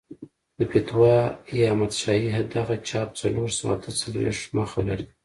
[0.57, 5.05] د فتاوی احمدشاهي دغه چاپ څلور سوه اته څلوېښت مخه لري.